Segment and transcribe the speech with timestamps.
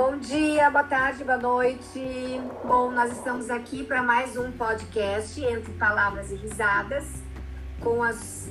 [0.00, 2.40] Bom dia, boa tarde, boa noite.
[2.64, 7.04] Bom, nós estamos aqui para mais um podcast entre palavras e risadas
[7.80, 8.48] com as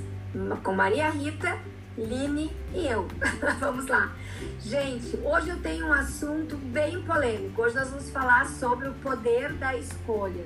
[0.61, 1.57] com Maria Rita,
[1.97, 3.07] Line e eu.
[3.61, 4.11] vamos lá.
[4.59, 7.61] Gente, hoje eu tenho um assunto bem polêmico.
[7.61, 10.45] Hoje nós vamos falar sobre o poder da escolha.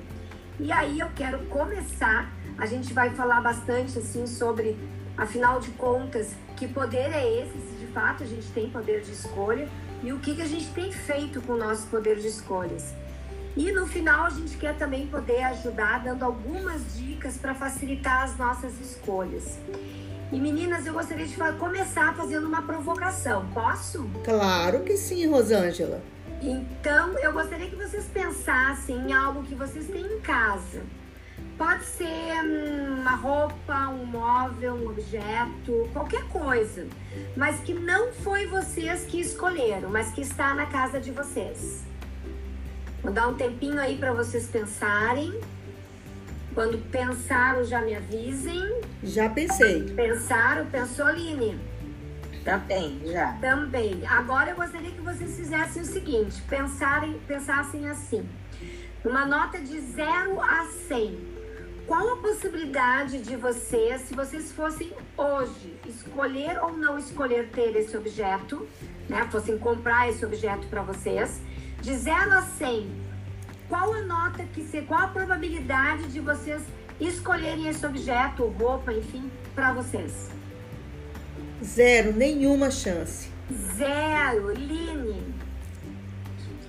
[0.60, 4.78] E aí eu quero começar, a gente vai falar bastante assim sobre,
[5.18, 9.10] afinal de contas, que poder é esse, se de fato a gente tem poder de
[9.10, 9.68] escolha
[10.02, 12.92] e o que, que a gente tem feito com o nosso poder de escolhas.
[13.56, 18.36] E no final a gente quer também poder ajudar dando algumas dicas para facilitar as
[18.36, 19.58] nossas escolhas.
[20.32, 23.46] E meninas, eu gostaria de começar fazendo uma provocação.
[23.52, 24.08] Posso?
[24.24, 26.02] Claro que sim, Rosângela.
[26.40, 30.82] Então, eu gostaria que vocês pensassem em algo que vocês têm em casa.
[31.62, 32.42] Pode ser
[32.88, 36.88] uma roupa, um móvel, um objeto, qualquer coisa,
[37.36, 41.84] mas que não foi vocês que escolheram, mas que está na casa de vocês.
[43.00, 45.40] Vou dar um tempinho aí para vocês pensarem.
[46.52, 48.80] Quando pensaram, já me avisem.
[49.04, 49.84] Já pensei.
[49.94, 51.60] Pensaram, pensou, Aline?
[52.44, 53.34] Também, já.
[53.34, 54.04] Também.
[54.04, 58.28] Agora eu gostaria que vocês fizessem o seguinte: pensarem, pensassem assim.
[59.04, 61.31] Uma nota de 0 a 100
[61.92, 67.94] qual a possibilidade de vocês, se vocês fossem hoje escolher ou não escolher ter esse
[67.94, 68.66] objeto,
[69.10, 69.28] né?
[69.30, 71.42] Fossem comprar esse objeto para vocês,
[71.82, 72.90] de 0 a 100,
[73.68, 76.62] qual a nota que se, qual a probabilidade de vocês
[76.98, 80.30] escolherem esse objeto, roupa, enfim, para vocês?
[81.62, 83.28] Zero, nenhuma chance.
[83.76, 85.34] Zero, Line.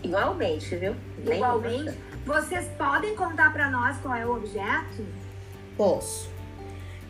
[0.03, 0.93] Igualmente, viu?
[1.25, 1.97] Igualmente.
[2.25, 5.05] Vocês podem contar para nós qual é o objeto?
[5.75, 6.29] Posso.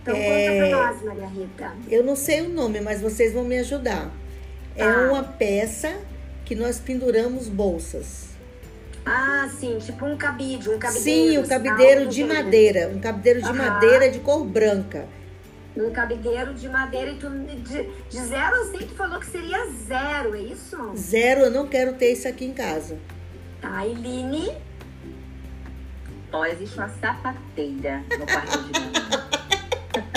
[0.01, 0.47] Então é...
[0.47, 1.71] conta para nós, Maria Rita.
[1.89, 4.11] Eu não sei o nome, mas vocês vão me ajudar.
[4.75, 5.09] É ah.
[5.09, 5.95] uma peça
[6.45, 8.29] que nós penduramos bolsas.
[9.05, 11.31] Ah, sim, tipo um cabide, um cabideiro.
[11.31, 15.05] Sim, um cabideiro de madeira, um cabideiro de madeira de cor branca.
[15.75, 19.65] Um cabideiro de madeira e tu de, de zero a 100 tu falou que seria
[19.87, 20.77] zero, é isso?
[20.95, 22.97] Zero, eu não quero ter isso aqui em casa.
[23.59, 24.51] Tá, Eline?
[26.33, 29.33] Ó, existe uma sapateira no quarto de mamãe.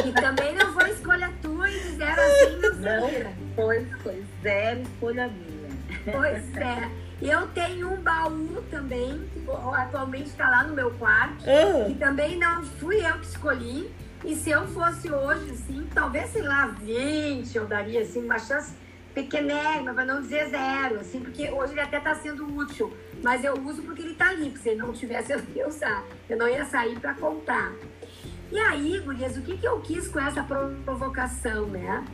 [0.06, 3.10] E também não foi escolha tua e zero assim não Não
[3.54, 5.68] foi, foi zero escolha minha.
[6.10, 6.90] Pois é.
[7.20, 9.44] Eu tenho um baú também, que
[9.74, 11.86] atualmente está lá no meu quarto, uhum.
[11.86, 13.90] que também não fui eu que escolhi.
[14.24, 18.72] E se eu fosse hoje, assim, talvez, sei lá, 20, eu daria, assim, uma chance
[19.14, 23.54] pequenérrima, para não dizer zero, assim, porque hoje ele até está sendo útil, mas eu
[23.54, 26.48] uso porque ele ali, porque se ele não tivesse eu não ia usar, eu não
[26.48, 27.72] ia sair para comprar.
[28.50, 30.42] E aí, gurias, o que, que eu quis com essa
[30.84, 32.04] provocação, né?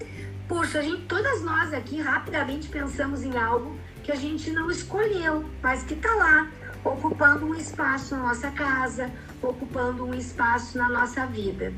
[0.49, 5.45] Poxa, a gente, todas nós aqui rapidamente pensamos em algo que a gente não escolheu,
[5.63, 6.51] mas que está lá,
[6.85, 9.11] ocupando um espaço na nossa casa,
[9.43, 11.73] ocupando um espaço na nossa vida.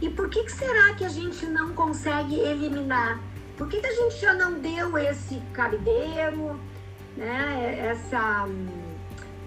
[0.00, 3.18] E por que, que será que a gente não consegue eliminar
[3.60, 6.58] por que, que a gente já não deu esse cabideiro,
[7.16, 7.90] né?
[7.90, 8.46] Essa.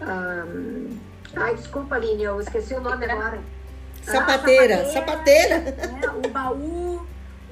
[0.01, 0.97] Um,
[1.35, 3.39] ai, desculpa, Aline, eu esqueci o nome agora.
[4.03, 5.65] Sapateira, ah, sapateira.
[5.65, 5.91] sapateira.
[5.91, 6.01] Né?
[6.25, 7.05] O baú.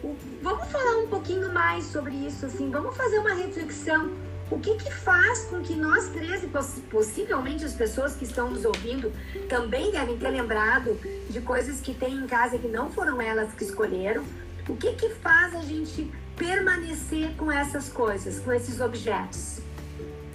[0.03, 0.15] O...
[0.41, 2.69] Vamos falar um pouquinho mais sobre isso, assim.
[2.69, 4.11] Vamos fazer uma reflexão.
[4.49, 6.47] O que, que faz com que nós três, e
[6.89, 9.13] possivelmente as pessoas que estão nos ouvindo,
[9.47, 10.99] também devem ter lembrado
[11.29, 14.25] de coisas que tem em casa que não foram elas que escolheram.
[14.67, 19.59] O que, que faz a gente permanecer com essas coisas, com esses objetos.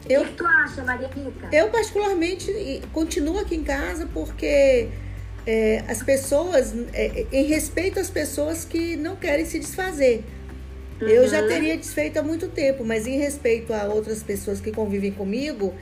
[0.09, 1.49] Eu, o que tu acha, Maria Rita?
[1.53, 4.89] Eu, particularmente, continuo aqui em casa porque
[5.47, 10.25] é, as pessoas, é, em respeito às pessoas que não querem se desfazer.
[11.01, 11.09] Uhum.
[11.09, 11.49] Eu já uhum.
[11.49, 15.75] teria desfeito há muito tempo, mas em respeito a outras pessoas que convivem comigo,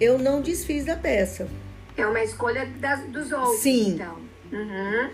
[0.00, 1.48] eu não desfiz da peça.
[1.96, 3.94] É uma escolha das, dos outros, Sim.
[3.94, 4.16] então.
[4.52, 5.10] Uhum.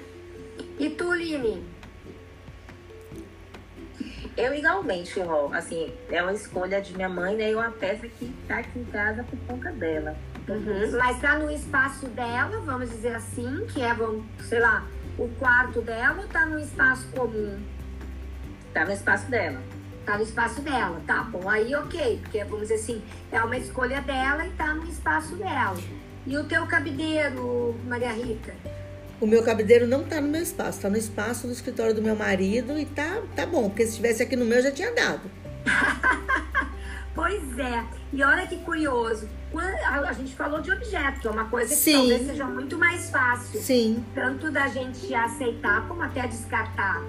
[0.78, 1.64] E tu, Line?
[4.36, 7.52] Eu igualmente, Rô, assim, é uma escolha de minha mãe, né?
[7.52, 10.14] E uma peça que tá aqui em casa por conta dela.
[10.46, 10.98] Uhum.
[10.98, 14.84] Mas tá no espaço dela, vamos dizer assim, que é, vamos, sei lá,
[15.18, 17.58] o quarto dela ou tá no espaço comum?
[18.74, 19.58] Tá no espaço dela.
[20.04, 21.48] Tá no espaço dela, tá bom.
[21.48, 23.02] Aí ok, porque vamos dizer assim,
[23.32, 25.76] é uma escolha dela e tá no espaço dela.
[26.26, 28.54] E o teu cabideiro, Maria Rita?
[29.20, 32.14] O meu cabideiro não tá no meu espaço, tá no espaço do escritório do meu
[32.14, 35.30] marido e tá, tá bom, porque se estivesse aqui no meu já tinha dado.
[37.14, 37.84] pois é.
[38.12, 39.26] E olha que curioso.
[39.54, 41.92] A gente falou de objeto, que é uma coisa que Sim.
[41.94, 43.58] talvez seja muito mais fácil.
[43.60, 44.04] Sim.
[44.14, 47.02] Tanto da gente aceitar como até descartar.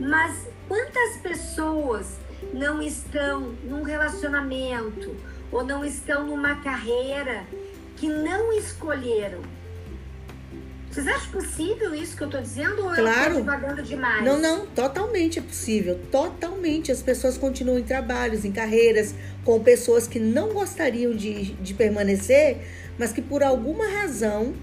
[0.00, 2.16] Mas quantas pessoas
[2.54, 5.14] não estão num relacionamento
[5.52, 7.44] ou não estão numa carreira
[7.96, 9.40] que não escolheram.
[10.94, 13.34] Vocês acham possível isso que eu estou dizendo ou claro.
[13.34, 14.24] eu estou devagando demais?
[14.24, 15.98] Não, não, totalmente é possível.
[16.08, 16.92] Totalmente.
[16.92, 19.12] As pessoas continuam em trabalhos, em carreiras,
[19.44, 22.58] com pessoas que não gostariam de, de permanecer,
[22.96, 24.54] mas que por alguma razão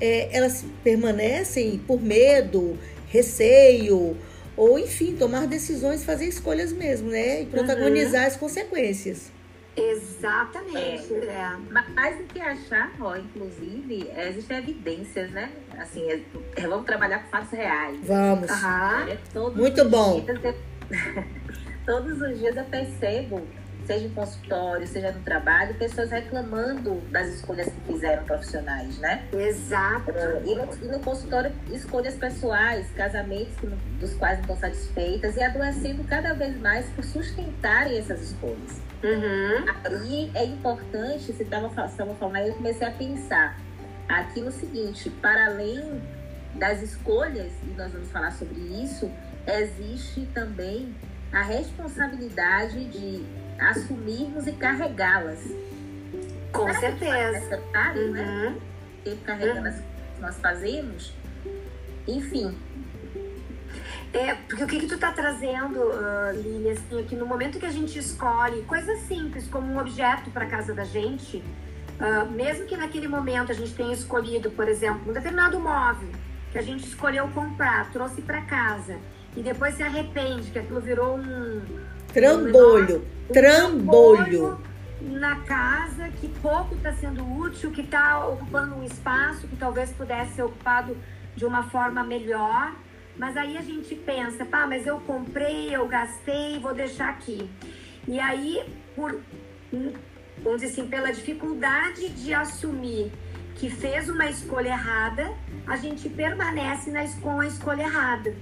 [0.00, 2.78] é, elas permanecem por medo,
[3.08, 4.16] receio,
[4.56, 7.42] ou enfim, tomar decisões, fazer escolhas mesmo, né?
[7.42, 8.28] E protagonizar uhum.
[8.28, 9.33] as consequências.
[9.76, 11.14] Exatamente.
[11.14, 11.26] É.
[11.26, 11.56] É.
[11.94, 15.50] Mais do que achar, ó, inclusive, existem evidências, né?
[15.78, 16.20] Assim, é,
[16.56, 17.98] é, vamos trabalhar com fatos reais.
[18.04, 18.50] Vamos.
[18.50, 19.54] Uhum.
[19.56, 20.24] Muito bom.
[20.26, 20.54] Eu,
[21.84, 23.46] todos os dias eu percebo
[23.86, 29.24] seja em consultório, seja no trabalho, pessoas reclamando das escolhas que fizeram profissionais, né?
[29.32, 30.12] Exato.
[30.44, 35.42] E no, e no consultório, escolhas pessoais, casamentos que, dos quais não estão satisfeitas e
[35.42, 38.80] adoecendo cada vez mais por sustentarem essas escolhas.
[39.04, 39.66] Uhum.
[39.84, 43.60] Aí é importante, você estava falando aí, eu comecei a pensar
[44.08, 46.02] aqui no seguinte, para além
[46.54, 49.10] das escolhas, e nós vamos falar sobre isso,
[49.46, 50.94] existe também
[51.30, 53.24] a responsabilidade de
[53.58, 55.40] assumirmos e carregá-las.
[56.50, 57.56] Com certeza.
[57.56, 57.92] Né?
[57.96, 58.12] uhum.
[58.12, 58.56] né?
[59.04, 61.12] Tempo carregando as que nós fazemos.
[62.06, 62.56] Enfim.
[64.14, 67.58] É, porque o que, que tu tá trazendo, uh, Lili, assim, é que no momento
[67.58, 71.38] que a gente escolhe coisas simples, como um objeto para casa da gente,
[71.98, 76.08] uh, mesmo que naquele momento a gente tenha escolhido, por exemplo, um determinado móvel
[76.52, 78.96] que a gente escolheu comprar, trouxe para casa,
[79.36, 81.60] e depois se arrepende que aquilo virou um,
[82.14, 83.04] Trambolho.
[83.28, 84.60] Um trambolho.
[85.00, 90.36] Na casa que pouco está sendo útil, que está ocupando um espaço que talvez pudesse
[90.36, 90.96] ser ocupado
[91.34, 92.72] de uma forma melhor.
[93.16, 97.48] Mas aí a gente pensa, pá, mas eu comprei, eu gastei, vou deixar aqui.
[98.08, 98.62] E aí,
[98.94, 99.20] por,
[100.42, 103.12] vamos dizer assim, pela dificuldade de assumir
[103.54, 105.32] que fez uma escolha errada,
[105.66, 108.34] a gente permanece na, com a escolha errada.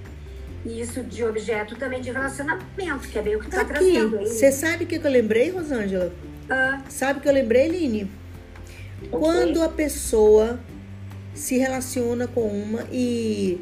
[0.65, 4.19] E isso de objeto também de relacionamento, que é bem o que tu tá trazendo.
[4.19, 6.11] Você sabe o que, eu lembrei, Rosângela?
[6.49, 6.81] Ah.
[6.89, 8.09] Sabe o que eu lembrei, Line?
[9.01, 9.09] Okay.
[9.09, 10.59] Quando a pessoa
[11.33, 13.61] se relaciona com uma e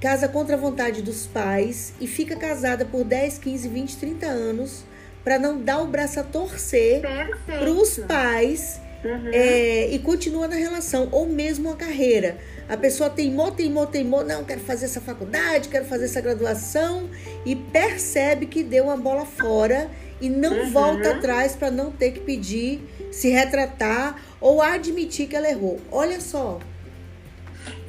[0.00, 4.84] casa contra a vontade dos pais e fica casada por 10, 15, 20, 30 anos
[5.22, 7.02] para não dar o braço a torcer
[7.46, 9.30] para os pais uhum.
[9.32, 12.38] é, e continua na relação ou mesmo a carreira.
[12.68, 17.10] A pessoa teimou, teimou, teimou, não, quero fazer essa faculdade, quero fazer essa graduação
[17.44, 20.70] e percebe que deu uma bola fora e não uhum.
[20.70, 22.80] volta atrás para não ter que pedir,
[23.10, 25.78] se retratar ou admitir que ela errou.
[25.90, 26.58] Olha só.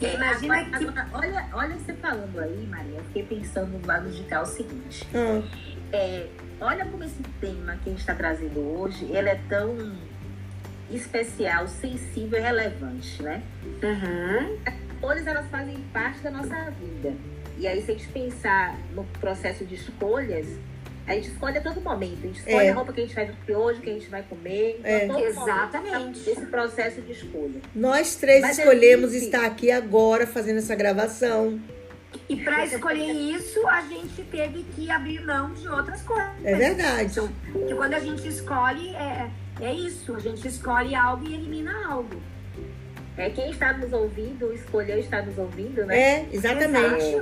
[0.01, 0.86] Imagina que.
[1.13, 5.07] Olha, olha você falando aí, Maria, eu fiquei pensando no lado de cá o seguinte.
[5.13, 5.42] Ah.
[5.94, 6.27] É,
[6.59, 9.95] olha como esse tema que a gente está trazendo hoje, ele é tão
[10.89, 13.44] especial, sensível e relevante, né?
[13.63, 14.57] Uhum.
[14.65, 17.13] As cores, elas fazem parte da nossa vida.
[17.57, 20.48] E aí, se a gente pensar no processo de escolhas,
[21.07, 22.19] a gente escolhe a todo momento.
[22.24, 22.69] A gente escolhe é.
[22.69, 24.80] a roupa que a gente vai vestir hoje, que a gente vai comer.
[24.80, 25.24] Então, é.
[25.24, 26.30] Exatamente.
[26.30, 27.62] Esse processo de escolha.
[27.75, 29.25] Nós três Mas escolhemos existe...
[29.25, 31.59] estar aqui agora fazendo essa gravação.
[32.27, 36.31] E para escolher isso, a gente teve que abrir mão de outras coisas.
[36.43, 37.12] É verdade.
[37.12, 39.29] Então, porque quando a gente escolhe, é,
[39.62, 42.22] é isso, a gente escolhe algo e elimina algo.
[43.17, 46.00] É quem está nos ouvindo, escolheu estar nos ouvindo, né?
[46.00, 47.15] É, exatamente.
[47.15, 47.22] É,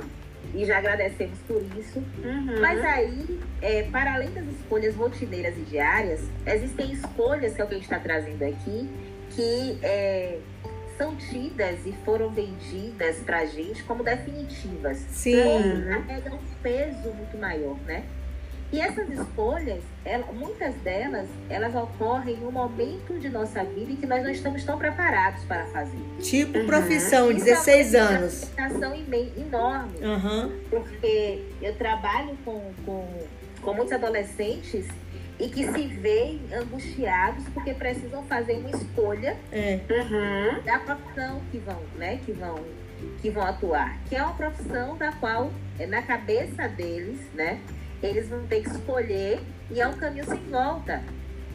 [0.54, 1.98] e já agradecemos por isso.
[1.98, 2.60] Uhum.
[2.60, 7.68] Mas aí, é, para além das escolhas rotineiras e diárias, existem escolhas que é o
[7.68, 8.88] que a gente está trazendo aqui,
[9.30, 10.38] que é,
[10.98, 14.98] são tidas e foram vendidas para a gente como definitivas.
[15.08, 15.34] Sim.
[15.88, 18.04] Carregam um peso muito maior, né?
[18.72, 24.06] E essas escolhas, ela, muitas delas, elas ocorrem no momento de nossa vida em que
[24.06, 25.98] nós não estamos tão preparados para fazer.
[26.20, 26.66] Tipo uhum.
[26.66, 28.50] profissão, 16 é anos.
[28.56, 29.98] Uma enorme.
[30.00, 30.60] Uhum.
[30.70, 33.08] Porque eu trabalho com, com,
[33.60, 34.86] com muitos adolescentes
[35.40, 39.80] e que se veem angustiados porque precisam fazer uma escolha é.
[39.90, 40.62] uhum.
[40.62, 42.62] da profissão que vão, né, que vão
[43.22, 47.58] que vão atuar, que é uma profissão da qual é na cabeça deles, né,
[48.02, 49.40] eles vão ter que escolher
[49.70, 51.02] e é um caminho sem volta.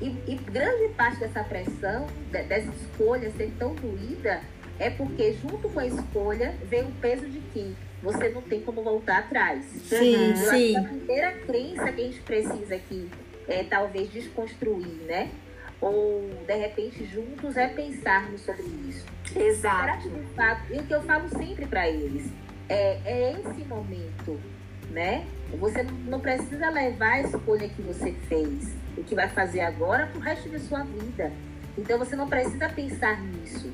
[0.01, 4.41] E, e grande parte dessa pressão, de, dessa escolha ser tão doída,
[4.77, 8.83] é porque junto com a escolha vem o peso de que você não tem como
[8.83, 9.63] voltar atrás.
[9.65, 10.35] Sim, uhum.
[10.35, 10.77] sim.
[10.77, 13.09] A primeira crença que a gente precisa aqui
[13.47, 15.31] é talvez desconstruir, né?
[15.79, 19.05] Ou de repente juntos é pensarmos sobre isso.
[19.35, 20.09] Exato.
[20.09, 22.29] De fato, e o que eu falo sempre para eles
[22.67, 24.39] é, é esse momento
[24.95, 25.27] né?
[25.59, 30.17] Você não precisa levar a escolha que você fez, o que vai fazer agora, para
[30.17, 31.33] o resto da sua vida.
[31.77, 33.71] Então você não precisa pensar nisso.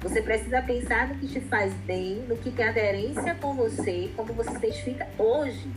[0.00, 4.32] Você precisa pensar no que te faz bem, no que tem aderência com você, como
[4.32, 5.70] você se identifica hoje.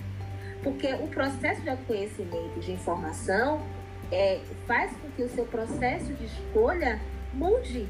[0.64, 3.62] Porque o processo de autoconhecimento, de informação,
[4.10, 7.02] é, faz com que o seu processo de escolha
[7.34, 7.88] mude.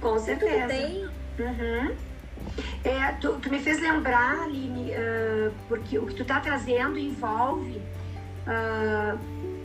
[0.00, 0.68] Com certeza.
[0.68, 1.04] Tem...
[1.38, 1.94] Uhum.
[2.84, 7.80] É, tu, tu, me fez lembrar, Aline, uh, porque o que tu está trazendo envolve
[8.46, 9.18] uh,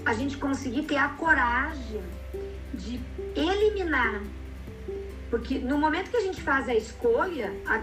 [0.06, 2.02] a gente conseguir ter a coragem
[2.74, 3.00] de
[3.36, 4.22] eliminar.
[5.30, 7.82] Porque no momento que a gente faz a escolha, a,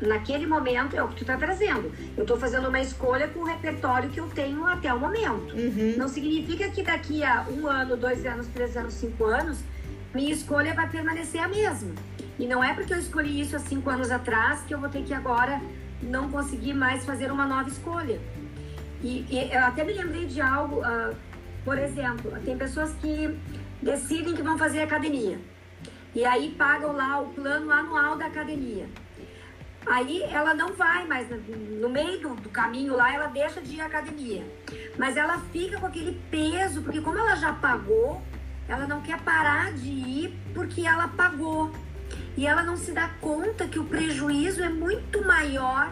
[0.00, 1.90] naquele momento é o que tu está trazendo.
[2.16, 5.54] Eu estou fazendo uma escolha com o repertório que eu tenho até o momento.
[5.54, 5.94] Uhum.
[5.96, 9.58] Não significa que daqui a um ano, dois anos, três anos, cinco anos,
[10.14, 11.94] minha escolha vai permanecer a mesma.
[12.38, 15.02] E não é porque eu escolhi isso há cinco anos atrás que eu vou ter
[15.02, 15.60] que agora
[16.02, 18.20] não conseguir mais fazer uma nova escolha.
[19.02, 21.14] E, e eu até me lembrei de algo, uh,
[21.64, 23.38] por exemplo, tem pessoas que
[23.82, 25.38] decidem que vão fazer academia.
[26.14, 28.86] E aí pagam lá o plano anual da academia.
[29.86, 33.80] Aí ela não vai mais, no meio do, do, caminho lá, ela deixa de ir
[33.80, 34.44] à academia.
[34.98, 38.20] Mas ela fica com aquele peso, porque como ela já pagou,
[38.68, 41.70] ela não quer parar de ir porque ela pagou.
[42.36, 45.90] E ela não se dá conta que o prejuízo é muito maior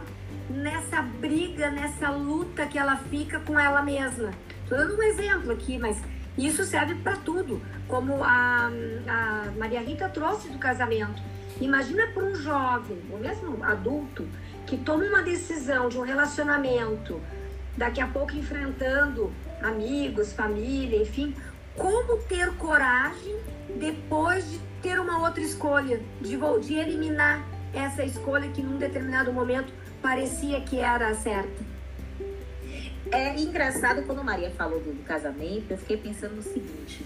[0.50, 4.30] nessa briga, nessa luta que ela fica com ela mesma.
[4.62, 5.96] Estou dando um exemplo aqui, mas
[6.36, 8.70] isso serve para tudo, como a,
[9.08, 11.22] a Maria Rita trouxe do casamento.
[11.60, 14.26] Imagina para um jovem, ou mesmo adulto,
[14.66, 17.20] que toma uma decisão de um relacionamento,
[17.76, 19.32] daqui a pouco enfrentando
[19.62, 21.34] amigos, família, enfim,
[21.76, 23.36] como ter coragem
[23.76, 29.73] depois de ter uma outra escolha, de, de eliminar essa escolha que num determinado momento
[30.00, 31.75] parecia que era a certa.
[33.11, 37.04] É engraçado quando Maria falou do, do casamento, eu fiquei pensando no seguinte: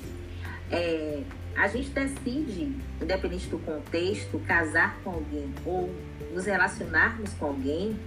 [0.70, 1.22] é,
[1.56, 5.92] a gente decide, independente do contexto, casar com alguém ou
[6.32, 7.98] nos relacionarmos com alguém,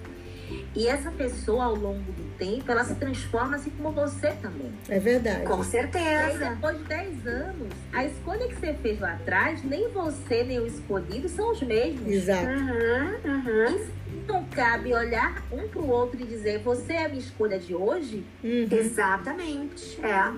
[0.76, 4.72] e essa pessoa, ao longo do tempo, ela se transforma assim como você também.
[4.88, 5.46] É verdade.
[5.46, 6.46] Com certeza.
[6.46, 10.60] E depois de 10 anos, a escolha que você fez lá atrás, nem você, nem
[10.60, 12.08] o escolhido são os mesmos.
[12.08, 12.48] Exato.
[12.48, 13.88] Uhum, uhum.
[14.08, 17.60] E não cabe olhar um para o outro e dizer, você é a minha escolha
[17.60, 18.26] de hoje?
[18.44, 18.68] Uhum.
[18.72, 20.00] Exatamente.
[20.04, 20.32] É.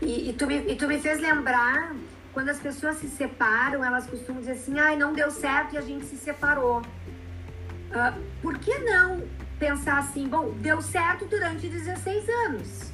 [0.00, 1.94] E, e, tu me, e tu me fez lembrar,
[2.32, 5.80] quando as pessoas se separam, elas costumam dizer assim, ai, não deu certo e a
[5.80, 6.82] gente se separou.
[7.94, 9.22] Uh, por que não
[9.58, 12.92] pensar assim, bom, deu certo durante 16 anos.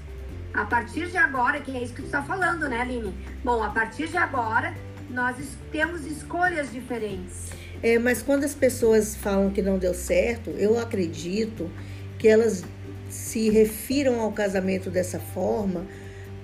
[0.53, 3.15] A partir de agora, que é isso que tu está falando, né, Aline?
[3.43, 4.75] Bom, a partir de agora,
[5.09, 5.37] nós
[5.73, 7.51] temos escolhas diferentes.
[7.83, 11.71] É, mas quando as pessoas falam que não deu certo, eu acredito
[12.19, 12.63] que elas
[13.09, 15.87] se refiram ao casamento dessa forma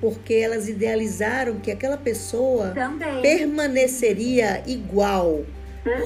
[0.01, 3.23] porque elas idealizaram que aquela pessoa Também.
[3.23, 5.45] permaneceria igual,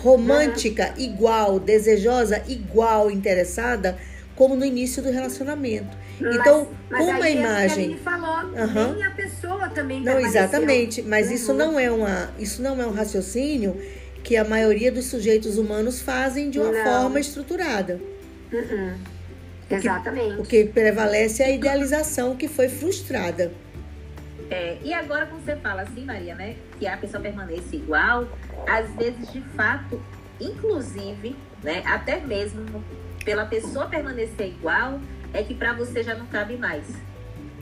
[0.02, 3.98] romântica igual, desejosa igual, interessada,
[4.36, 5.96] como no início do relacionamento.
[6.20, 7.88] Mas, então, mas com uma aí é imagem.
[7.88, 8.92] que a falou, Aham.
[8.94, 11.58] nem a pessoa também Não, exatamente, mas isso Uhum.
[11.58, 13.80] não é uma, isso não é um raciocínio
[14.22, 16.82] que a maioria dos sujeitos humanos fazem de uma Não.
[16.84, 18.00] forma estruturada.
[18.52, 18.94] Uhum.
[19.70, 20.40] Exatamente.
[20.40, 23.52] O que prevalece é a idealização que foi frustrada.
[24.50, 26.56] É, e agora quando você fala assim, Maria, né?
[26.78, 28.26] Que a pessoa permanece igual,
[28.66, 30.02] às vezes de fato,
[30.40, 31.82] inclusive, né?
[31.86, 32.84] Até mesmo
[33.24, 35.00] pela pessoa permanecer igual,
[35.32, 36.84] é que para você já não cabe mais.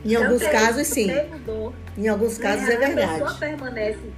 [0.03, 1.11] Em alguns Também, casos, sim.
[1.29, 1.73] Mudou.
[1.97, 3.39] Em alguns casos é A pessoa verdade.
[3.39, 4.09] permanece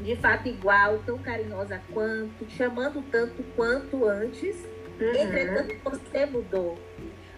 [0.00, 4.56] de fato igual, tão carinhosa quanto, chamando tanto quanto antes.
[5.00, 5.14] Uhum.
[5.14, 6.78] Entretanto, você mudou.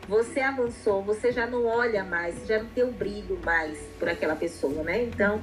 [0.08, 4.36] Você avançou, você já não olha mais, já não tem o brilho mais por aquela
[4.36, 5.02] pessoa, né?
[5.04, 5.40] Então,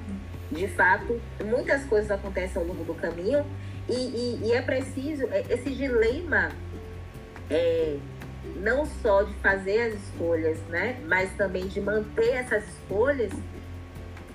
[0.51, 3.43] de fato, muitas coisas acontecem ao longo do caminho
[3.89, 6.49] e, e- e é preciso, é, esse dilema
[7.49, 7.97] é,
[8.57, 10.99] não só de fazer as escolhas, né?
[11.07, 13.31] Mas também de manter essas escolhas,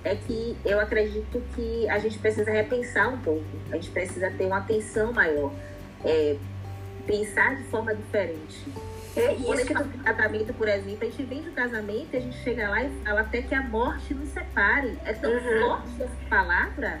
[0.03, 3.43] é que eu acredito que a gente precisa repensar um pouco.
[3.71, 5.51] A gente precisa ter uma atenção maior.
[6.05, 6.35] é,
[7.07, 8.65] pensar de forma diferente.
[9.19, 11.53] É Quando a isso gente que de casamento, por exemplo, a gente vem de um
[11.53, 14.97] casamento e a gente chega lá e fala até que a morte nos separe.
[15.05, 15.59] É tão Uhum.
[15.61, 16.99] forte essa palavra,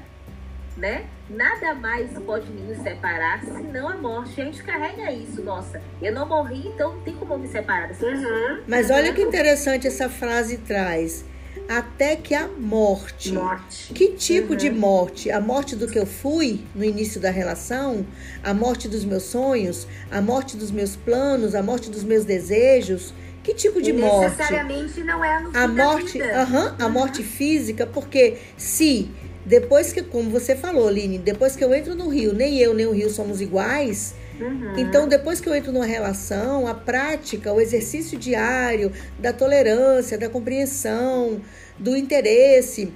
[0.75, 1.05] né?
[1.29, 4.37] Nada mais pode nos separar senão a morte.
[4.37, 5.81] E a gente carrega isso, nossa.
[6.01, 8.05] Eu não morri, então não tem como me separar dessa.
[8.05, 8.61] Uhum.
[8.67, 11.25] Mas olha que interessante essa frase traz.
[11.67, 13.33] Até que a morte.
[13.33, 13.93] Morte.
[13.93, 14.57] Que tipo Uhum.
[14.57, 15.29] de morte?
[15.29, 18.05] A morte do que eu fui no início da relação?
[18.43, 19.85] A morte dos meus sonhos?
[20.09, 21.53] A morte dos meus planos?
[21.55, 23.13] A morte dos meus desejos?
[23.43, 24.31] Que tipo de morte?
[24.31, 26.21] Necessariamente não é no fim a morte.
[26.21, 29.09] Uhum, a morte física, porque se
[29.47, 32.85] depois que, como você falou, Aline, depois que eu entro no rio, nem eu nem
[32.85, 34.13] o rio somos iguais.
[34.37, 34.77] Uhum.
[34.77, 40.27] Então, depois que eu entro numa relação, a prática, o exercício diário da tolerância, da
[40.27, 41.39] compreensão,
[41.79, 42.91] do interesse,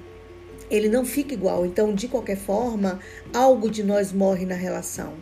[0.69, 1.65] ele não fica igual.
[1.65, 2.99] Então, de qualquer forma,
[3.33, 5.13] algo de nós morre na relação.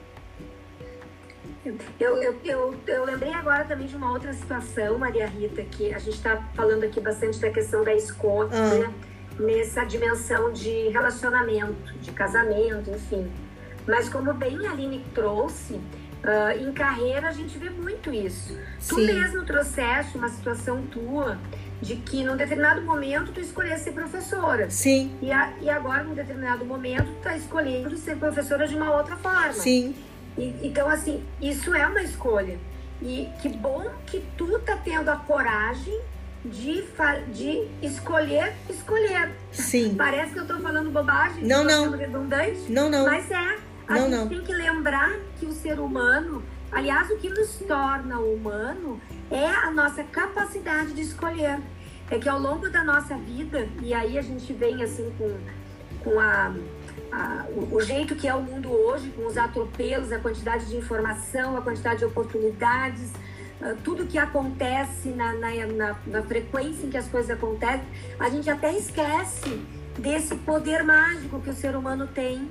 [1.63, 6.00] Eu, eu, eu, eu, lembrei agora também de uma outra situação, Maria Rita, que a
[6.00, 8.91] gente está falando aqui bastante da questão da escolha, ah.
[9.39, 13.31] Nessa dimensão de relacionamento, de casamento, enfim.
[13.88, 18.58] Mas como bem a Aline trouxe, uh, em carreira a gente vê muito isso.
[18.79, 18.96] Sim.
[18.96, 21.38] Tu mesmo trouxeste uma situação tua
[21.81, 24.69] de que num determinado momento tu escolhesse ser professora.
[24.69, 25.15] Sim.
[25.22, 29.15] E, a, e agora, num determinado momento, tu tá escolhendo ser professora de uma outra
[29.15, 29.53] forma.
[29.53, 29.96] Sim.
[30.38, 32.60] E, então, assim, isso é uma escolha.
[33.01, 35.98] E que bom que tu tá tendo a coragem
[36.46, 36.84] de,
[37.34, 39.31] de escolher, escolher.
[39.51, 39.96] Sim.
[39.98, 41.91] Parece que eu tô falando bobagem, não, não.
[41.91, 42.72] redundante.
[42.72, 43.05] Não, não.
[43.05, 43.58] Mas é.
[43.88, 44.29] A não, gente não.
[44.29, 49.72] tem que lembrar que o ser humano, aliás, o que nos torna humano é a
[49.72, 51.60] nossa capacidade de escolher.
[52.12, 55.38] É que ao longo da nossa vida, e aí a gente vem assim com,
[56.03, 56.53] com a,
[57.12, 60.77] a o, o, jeito que é o mundo hoje, com os atropelos, a quantidade de
[60.77, 63.12] informação, a quantidade de oportunidades,
[63.83, 67.85] tudo que acontece na, na, na, na frequência em que as coisas acontecem,
[68.19, 69.61] a gente até esquece
[69.97, 72.47] desse poder mágico que o ser humano tem,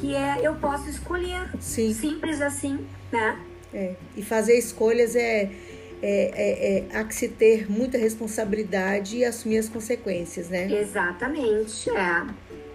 [0.00, 1.50] que é eu posso escolher.
[1.60, 1.92] Sim.
[1.92, 3.40] Simples assim, né?
[3.74, 5.50] É, e fazer escolhas é
[6.02, 10.68] é, é, é, há que se ter muita responsabilidade e assumir as consequências, né?
[10.68, 12.26] Exatamente, é.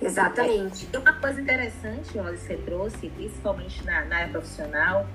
[0.01, 0.87] Exatamente.
[0.93, 5.05] É, uma coisa interessante, olha, você trouxe, principalmente na, na área profissional,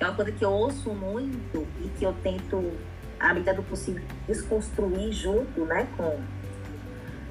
[0.00, 2.72] é uma coisa que eu ouço muito e que eu tento,
[3.18, 6.18] à medida do possível, desconstruir junto, né, com,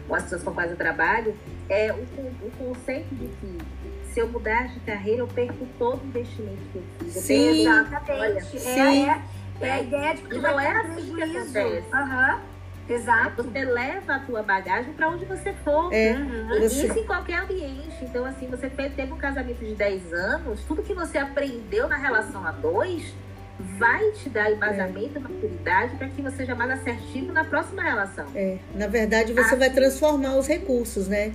[0.08, 1.36] com as pessoas com quais eu trabalho,
[1.70, 2.02] é o,
[2.46, 3.58] o conceito de que
[4.12, 7.14] se eu mudar de carreira, eu perco todo o investimento que eu fiz.
[7.14, 8.12] Sim, exatamente.
[8.12, 9.10] Olha, sim.
[9.10, 9.22] É,
[9.62, 11.86] é a ideia de que não é assim que acontece.
[11.94, 12.51] Uhum.
[12.90, 13.44] Exato.
[13.44, 15.94] Você leva a tua bagagem para onde você for.
[15.94, 16.60] É, uhum.
[16.60, 16.88] você...
[16.88, 18.04] Isso em qualquer ambiente.
[18.04, 22.46] Então, assim, você teve um casamento de 10 anos, tudo que você aprendeu na relação
[22.46, 23.14] a dois
[23.78, 25.22] vai te dar embasamento, é.
[25.22, 28.26] maturidade para que você seja mais assertivo na próxima relação.
[28.34, 31.34] É, na verdade você assim, vai transformar os recursos, né?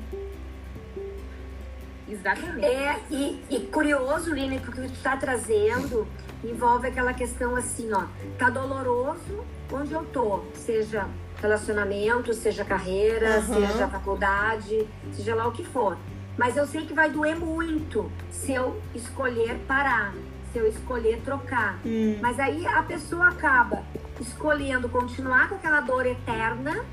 [2.09, 2.64] Exatamente.
[2.64, 6.06] É, e, e curioso, Lina, porque o que tu está trazendo
[6.44, 8.05] envolve aquela questão assim, ó,
[8.38, 11.09] tá doloroso onde eu tô, seja
[11.40, 13.66] relacionamento, seja carreira, uhum.
[13.66, 15.96] seja faculdade, seja lá o que for.
[16.37, 20.14] Mas eu sei que vai doer muito se eu escolher parar,
[20.53, 21.79] se eu escolher trocar.
[21.85, 22.18] Hum.
[22.20, 23.83] Mas aí a pessoa acaba
[24.20, 26.85] escolhendo continuar com aquela dor eterna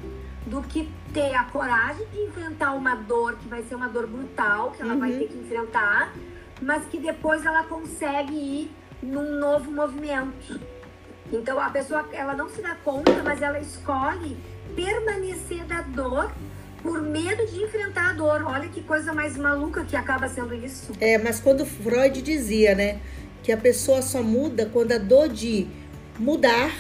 [0.46, 4.72] do que ter a coragem de enfrentar uma dor que vai ser uma dor brutal,
[4.72, 5.00] que ela uhum.
[5.00, 6.14] vai ter que enfrentar,
[6.62, 8.72] mas que depois ela consegue ir
[9.04, 10.60] num novo movimento.
[11.32, 14.38] Então a pessoa ela não se dá conta, mas ela escolhe
[14.76, 16.32] permanecer da dor
[16.82, 18.44] por medo de enfrentar a dor.
[18.46, 20.92] Olha que coisa mais maluca que acaba sendo isso.
[21.00, 23.00] É, mas quando Freud dizia, né,
[23.42, 25.68] que a pessoa só muda quando a dor de
[26.20, 26.72] mudar,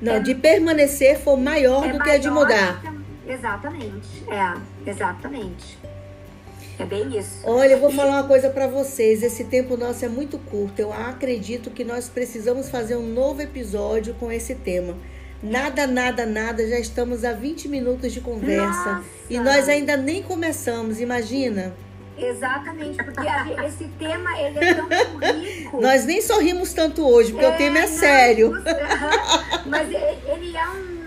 [0.00, 2.80] não, é, de permanecer for maior é do que a de mudar.
[2.80, 4.24] Que, exatamente.
[4.28, 5.78] É, exatamente.
[6.78, 7.40] É bem isso.
[7.42, 9.22] Olha, eu vou falar uma coisa para vocês.
[9.22, 10.78] Esse tempo nosso é muito curto.
[10.78, 14.96] Eu acredito que nós precisamos fazer um novo episódio com esse tema.
[15.42, 16.66] Nada, nada, nada.
[16.68, 18.92] Já estamos a 20 minutos de conversa.
[18.94, 19.04] Nossa.
[19.28, 21.74] E nós ainda nem começamos, imagina?
[22.18, 23.28] Exatamente, porque
[23.64, 24.88] esse tema ele é tão
[25.40, 25.80] rico.
[25.80, 28.52] Nós nem sorrimos tanto hoje, porque é, o tema é não, sério.
[29.66, 30.97] Mas ele é um,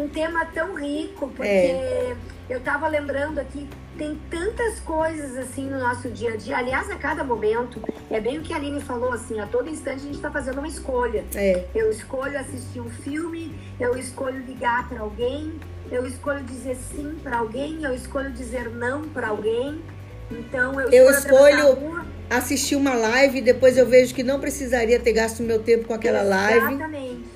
[0.00, 2.16] um tema tão rico, porque é.
[2.48, 3.68] eu estava lembrando aqui
[4.00, 6.56] tem tantas coisas assim no nosso dia a dia.
[6.56, 9.96] Aliás, a cada momento, é bem o que a Aline falou, assim, a todo instante
[9.96, 11.22] a gente está fazendo uma escolha.
[11.34, 11.66] É.
[11.74, 15.52] Eu escolho assistir um filme, eu escolho ligar para alguém,
[15.92, 19.82] eu escolho dizer sim para alguém, eu escolho dizer não para alguém.
[20.30, 25.42] Então eu, eu escolho assistir uma live, depois eu vejo que não precisaria ter gasto
[25.42, 26.74] meu tempo com aquela live.
[26.74, 27.29] Exatamente.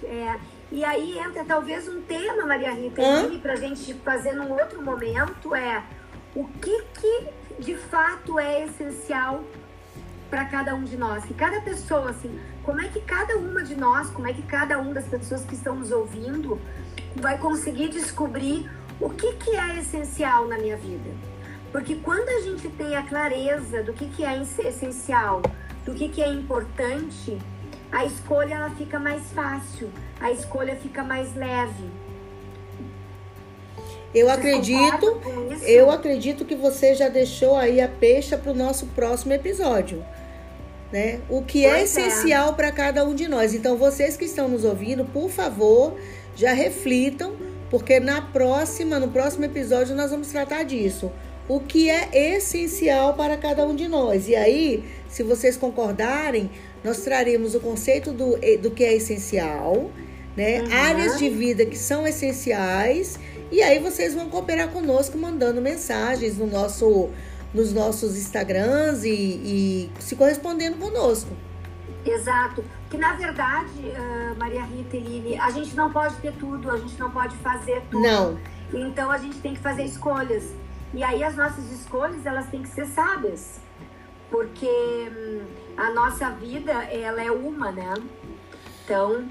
[0.74, 3.00] E aí entra talvez um tema, Maria Rita,
[3.40, 5.80] para a gente fazer num outro momento, é
[6.34, 7.28] o que, que
[7.60, 9.44] de fato é essencial
[10.28, 11.24] para cada um de nós.
[11.24, 14.76] Que cada pessoa, assim, como é que cada uma de nós, como é que cada
[14.80, 16.60] uma das pessoas que estão nos ouvindo
[17.14, 18.68] vai conseguir descobrir
[19.00, 21.08] o que, que é essencial na minha vida.
[21.70, 25.40] Porque quando a gente tem a clareza do que, que é essencial,
[25.84, 27.38] do que, que é importante,
[27.94, 29.88] a escolha ela fica mais fácil,
[30.20, 31.88] a escolha fica mais leve.
[34.12, 35.20] Eu acredito,
[35.62, 40.04] eu acredito que você já deixou aí a peixa para o nosso próximo episódio.
[40.92, 41.20] Né?
[41.28, 42.52] O que é pois é essencial é.
[42.54, 43.54] para cada um de nós.
[43.54, 45.96] Então, vocês que estão nos ouvindo, por favor,
[46.36, 47.34] já reflitam,
[47.70, 51.10] porque na próxima, no próximo episódio, nós vamos tratar disso.
[51.48, 54.28] O que é essencial para cada um de nós.
[54.28, 56.50] E aí, se vocês concordarem,
[56.84, 59.90] nós traremos o conceito do, do que é essencial,
[60.36, 60.60] né?
[60.60, 60.72] Uhum.
[60.72, 63.18] Áreas de vida que são essenciais.
[63.50, 67.10] E aí vocês vão cooperar conosco mandando mensagens no nosso
[67.54, 71.30] nos nossos Instagrams e, e se correspondendo conosco.
[72.04, 72.64] Exato.
[72.90, 76.76] Que na verdade, uh, Maria Rita e Lili, a gente não pode ter tudo, a
[76.76, 78.02] gente não pode fazer tudo.
[78.02, 78.38] Não.
[78.72, 80.44] Então a gente tem que fazer escolhas.
[80.92, 83.60] E aí as nossas escolhas, elas têm que ser sábias.
[84.30, 85.42] Porque hum,
[85.76, 87.94] a nossa vida, ela é uma, né?
[88.84, 89.26] Então.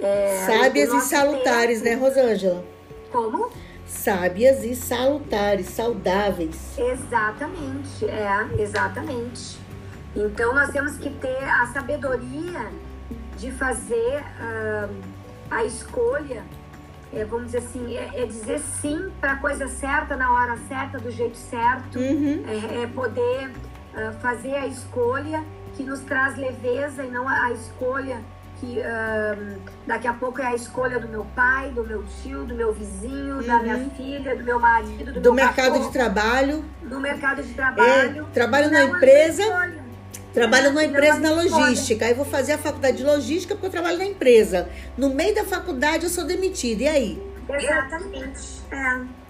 [0.00, 2.00] É, Sábias e salutares, tempo...
[2.00, 2.64] né, Rosângela?
[3.12, 3.50] Como?
[3.86, 6.78] sábias e salutares, saudáveis.
[6.78, 9.58] Exatamente, é, exatamente.
[10.14, 12.70] Então nós temos que ter a sabedoria
[13.36, 14.94] de fazer uh,
[15.50, 16.44] a escolha,
[17.12, 20.98] é, vamos dizer assim, é, é dizer sim para a coisa certa na hora certa,
[20.98, 22.44] do jeito certo, uhum.
[22.46, 25.42] é, é, poder uh, fazer a escolha
[25.76, 28.22] que nos traz leveza e não a escolha
[28.60, 32.54] que um, daqui a pouco é a escolha do meu pai, do meu tio, do
[32.54, 33.46] meu vizinho, uhum.
[33.46, 33.90] da minha uhum.
[33.90, 36.64] filha, do meu marido, do, do meu mercado cachorro, de trabalho.
[36.82, 38.22] Do mercado de trabalho.
[38.22, 39.42] É, trabalho na empresa.
[40.32, 42.06] Trabalho numa empresa na logística.
[42.06, 44.68] Aí vou fazer a faculdade de logística porque eu trabalho na empresa.
[44.96, 46.82] No meio da faculdade eu sou demitida.
[46.82, 47.22] E aí?
[47.48, 48.62] Exatamente.
[48.72, 49.23] É.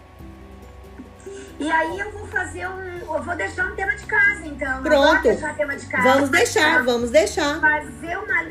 [1.58, 3.14] E aí eu vou fazer um.
[3.14, 4.82] Eu vou deixar um tema de casa, então.
[4.82, 5.22] Pronto.
[5.22, 7.60] Deixar de casa, vamos deixar, vamos deixar.
[7.60, 8.44] Fazer uma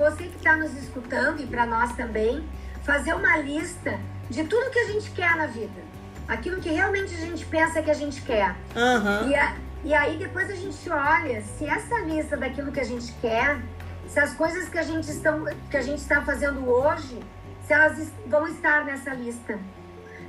[0.00, 2.42] você que está nos escutando e para nós também,
[2.84, 5.80] fazer uma lista de tudo que a gente quer na vida.
[6.26, 8.56] Aquilo que realmente a gente pensa que a gente quer.
[8.74, 9.28] Uhum.
[9.28, 13.12] E, a, e aí depois a gente olha se essa lista daquilo que a gente
[13.20, 13.60] quer,
[14.08, 17.20] se as coisas que a gente, estão, que a gente está fazendo hoje,
[17.66, 19.58] se elas vão estar nessa lista.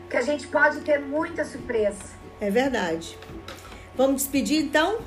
[0.10, 2.21] Que a gente pode ter muita surpresa.
[2.42, 3.18] É verdade.
[3.96, 5.00] Vamos despedir então?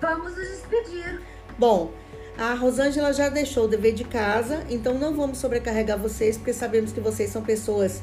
[0.00, 1.20] Vamos nos despedir.
[1.58, 1.92] Bom,
[2.38, 6.92] a Rosângela já deixou o dever de casa, então não vamos sobrecarregar vocês, porque sabemos
[6.92, 8.00] que vocês são pessoas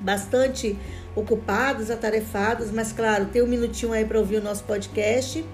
[0.00, 0.78] bastante
[1.16, 5.44] ocupadas, atarefadas, mas claro, tem um minutinho aí para ouvir o nosso podcast.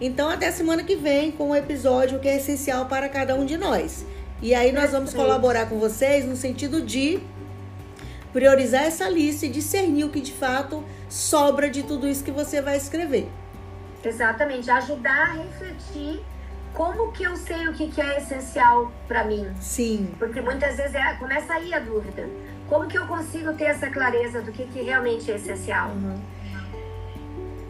[0.00, 3.56] Então, até semana que vem com um episódio que é essencial para cada um de
[3.56, 4.04] nós.
[4.40, 7.20] E aí nós vamos colaborar com vocês no sentido de
[8.32, 12.60] priorizar essa lista e discernir o que de fato sobra de tudo isso que você
[12.60, 13.28] vai escrever.
[14.04, 16.20] Exatamente, ajudar a refletir
[16.74, 19.46] como que eu sei o que, que é essencial para mim?
[19.60, 20.14] Sim.
[20.18, 22.28] Porque muitas vezes é, começa aí a dúvida.
[22.68, 25.90] Como que eu consigo ter essa clareza do que, que realmente é essencial?
[25.90, 26.18] Uhum.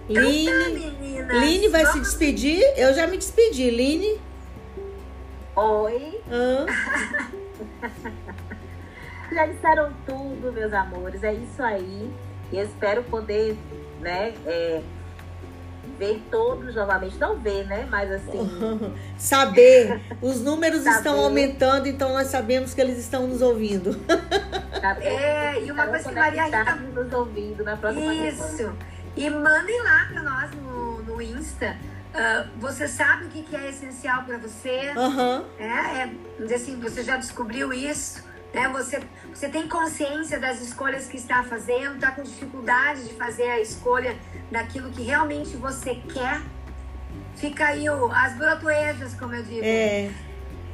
[0.09, 1.93] Line, tá, Line vai Vamos...
[1.95, 2.63] se despedir?
[2.77, 3.71] Eu já me despedi.
[3.71, 4.21] Line?
[5.57, 6.21] Oi.
[6.31, 6.67] Ah.
[9.35, 11.23] já disseram tudo, meus amores.
[11.23, 12.11] É isso aí.
[12.51, 13.57] E eu espero poder,
[14.01, 14.83] né, é,
[15.99, 17.87] ver todos novamente, não ver, né?
[17.91, 18.51] Mas assim.
[19.17, 20.01] Saber.
[20.21, 20.97] Os números Saber.
[20.97, 23.97] estão aumentando, então nós sabemos que eles estão nos ouvindo.
[25.01, 26.75] É, e uma coisa que Maria Rita.
[26.75, 28.57] nos ouvindo na próxima Isso.
[28.57, 28.77] Semana.
[29.15, 31.77] E mandem lá para nós no, no Insta.
[32.13, 34.93] Uh, você sabe o que, que é essencial para você?
[34.97, 35.45] Uhum.
[35.59, 36.11] É,
[36.45, 38.23] é, assim, você já descobriu isso?
[38.53, 38.69] Né?
[38.69, 39.01] Você,
[39.33, 44.17] você tem consciência das escolhas que está fazendo, está com dificuldade de fazer a escolha
[44.51, 46.41] daquilo que realmente você quer.
[47.37, 49.63] Fica aí o, as brotoejas, como eu digo.
[49.65, 50.11] É.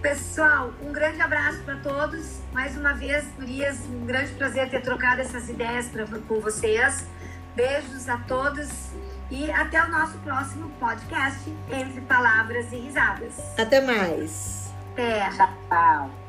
[0.03, 2.41] Pessoal, um grande abraço para todos.
[2.53, 7.07] Mais uma vez, Gurias, um grande prazer ter trocado essas ideias pra, com vocês.
[7.55, 8.69] Beijos a todos
[9.31, 13.35] e até o nosso próximo podcast Entre Palavras e Risadas.
[13.59, 14.73] Até mais.
[14.93, 15.31] Até.
[15.31, 16.28] Tchau.